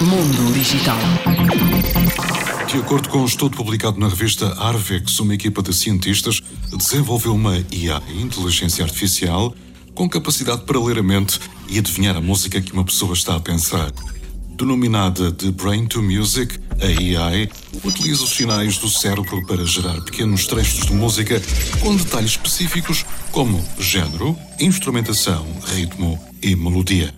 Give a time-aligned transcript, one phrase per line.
[0.00, 0.98] Mundo Digital.
[2.66, 6.40] De acordo com um estudo publicado na revista Arvex, uma equipa de cientistas
[6.76, 9.54] desenvolveu uma IA, inteligência artificial,
[9.94, 11.38] com capacidade para ler a mente
[11.68, 13.92] e adivinhar a música que uma pessoa está a pensar.
[14.56, 17.48] Denominada de Brain to Music, a AI
[17.82, 21.40] utiliza os sinais do cérebro para gerar pequenos trechos de música
[21.80, 27.14] com detalhes específicos como género, instrumentação, ritmo e melodia.